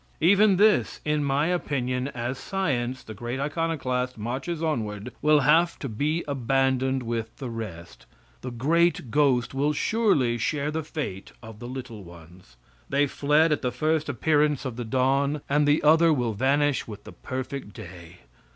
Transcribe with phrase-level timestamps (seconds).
[0.19, 5.87] Even this, in my opinion, as science, the great iconoclast, marches onward, will have to
[5.87, 8.07] be abandoned with the rest.
[8.41, 12.55] The great ghost will surely share the fate of the little ones.
[12.89, 17.03] They fled at the first appearance of the dawn, and the other will vanish with
[17.03, 18.21] the perfect day.